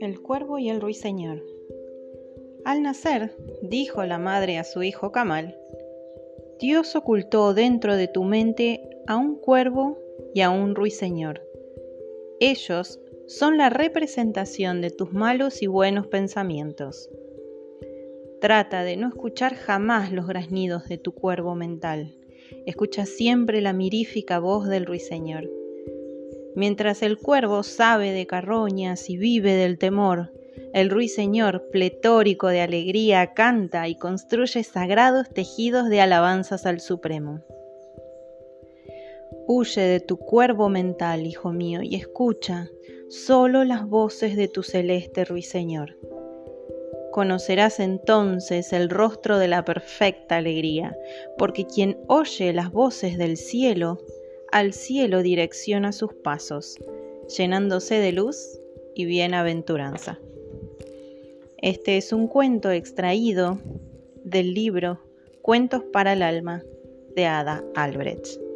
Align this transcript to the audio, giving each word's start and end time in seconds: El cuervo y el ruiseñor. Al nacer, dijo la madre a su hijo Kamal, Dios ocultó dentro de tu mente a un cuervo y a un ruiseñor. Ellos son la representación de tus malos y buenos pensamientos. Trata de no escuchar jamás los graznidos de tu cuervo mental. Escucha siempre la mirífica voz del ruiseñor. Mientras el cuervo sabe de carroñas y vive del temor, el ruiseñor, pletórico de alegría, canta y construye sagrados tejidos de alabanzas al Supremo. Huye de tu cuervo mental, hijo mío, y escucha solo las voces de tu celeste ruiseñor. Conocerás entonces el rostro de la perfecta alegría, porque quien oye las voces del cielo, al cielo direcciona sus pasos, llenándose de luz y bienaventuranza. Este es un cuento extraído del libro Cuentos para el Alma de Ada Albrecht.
El 0.00 0.20
cuervo 0.22 0.58
y 0.58 0.70
el 0.70 0.80
ruiseñor. 0.80 1.44
Al 2.64 2.82
nacer, 2.82 3.36
dijo 3.62 4.04
la 4.04 4.18
madre 4.18 4.58
a 4.58 4.64
su 4.64 4.82
hijo 4.82 5.12
Kamal, 5.12 5.56
Dios 6.58 6.96
ocultó 6.96 7.54
dentro 7.54 7.96
de 7.96 8.08
tu 8.08 8.24
mente 8.24 8.80
a 9.06 9.16
un 9.16 9.36
cuervo 9.36 9.98
y 10.34 10.40
a 10.40 10.50
un 10.50 10.74
ruiseñor. 10.74 11.42
Ellos 12.40 13.00
son 13.26 13.56
la 13.56 13.70
representación 13.70 14.80
de 14.80 14.90
tus 14.90 15.12
malos 15.12 15.62
y 15.62 15.66
buenos 15.68 16.06
pensamientos. 16.08 17.08
Trata 18.40 18.82
de 18.82 18.96
no 18.96 19.08
escuchar 19.08 19.54
jamás 19.54 20.12
los 20.12 20.26
graznidos 20.26 20.88
de 20.88 20.98
tu 20.98 21.12
cuervo 21.12 21.54
mental. 21.54 22.16
Escucha 22.66 23.06
siempre 23.06 23.60
la 23.60 23.72
mirífica 23.72 24.38
voz 24.38 24.68
del 24.68 24.86
ruiseñor. 24.86 25.50
Mientras 26.54 27.02
el 27.02 27.18
cuervo 27.18 27.62
sabe 27.62 28.12
de 28.12 28.26
carroñas 28.26 29.08
y 29.08 29.16
vive 29.16 29.54
del 29.54 29.78
temor, 29.78 30.32
el 30.72 30.90
ruiseñor, 30.90 31.68
pletórico 31.70 32.48
de 32.48 32.60
alegría, 32.60 33.32
canta 33.34 33.88
y 33.88 33.96
construye 33.96 34.62
sagrados 34.62 35.28
tejidos 35.28 35.88
de 35.88 36.00
alabanzas 36.00 36.66
al 36.66 36.80
Supremo. 36.80 37.42
Huye 39.46 39.80
de 39.80 40.00
tu 40.00 40.16
cuervo 40.16 40.68
mental, 40.68 41.26
hijo 41.26 41.52
mío, 41.52 41.80
y 41.82 41.96
escucha 41.96 42.68
solo 43.08 43.64
las 43.64 43.88
voces 43.88 44.36
de 44.36 44.46
tu 44.46 44.62
celeste 44.62 45.24
ruiseñor. 45.24 45.96
Conocerás 47.20 47.80
entonces 47.80 48.72
el 48.72 48.88
rostro 48.88 49.38
de 49.38 49.46
la 49.46 49.62
perfecta 49.62 50.38
alegría, 50.38 50.96
porque 51.36 51.66
quien 51.66 51.98
oye 52.06 52.54
las 52.54 52.72
voces 52.72 53.18
del 53.18 53.36
cielo, 53.36 53.98
al 54.52 54.72
cielo 54.72 55.20
direcciona 55.20 55.92
sus 55.92 56.14
pasos, 56.14 56.78
llenándose 57.36 57.96
de 57.96 58.12
luz 58.12 58.58
y 58.94 59.04
bienaventuranza. 59.04 60.18
Este 61.58 61.98
es 61.98 62.14
un 62.14 62.26
cuento 62.26 62.70
extraído 62.70 63.58
del 64.24 64.54
libro 64.54 64.98
Cuentos 65.42 65.82
para 65.92 66.14
el 66.14 66.22
Alma 66.22 66.62
de 67.14 67.26
Ada 67.26 67.62
Albrecht. 67.74 68.49